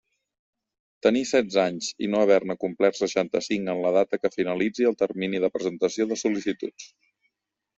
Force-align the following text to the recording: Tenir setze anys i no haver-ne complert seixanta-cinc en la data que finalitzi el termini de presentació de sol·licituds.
Tenir 1.05 1.21
setze 1.31 1.59
anys 1.63 1.89
i 2.05 2.09
no 2.13 2.21
haver-ne 2.21 2.55
complert 2.63 2.99
seixanta-cinc 3.01 3.71
en 3.75 3.83
la 3.85 3.93
data 3.99 4.21
que 4.23 4.33
finalitzi 4.39 4.89
el 4.93 4.99
termini 5.03 5.43
de 5.45 5.53
presentació 5.59 6.09
de 6.15 6.19
sol·licituds. 6.25 6.91